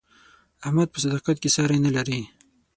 احمد 0.65 0.87
په 0.91 0.99
صداقت 1.03 1.37
کې 1.41 1.49
ساری 1.55 1.77
نه 1.85 1.91
لري. 1.95 2.19